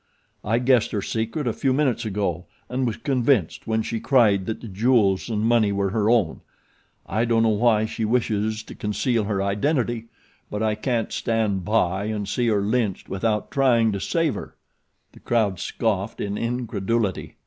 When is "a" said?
1.45-1.53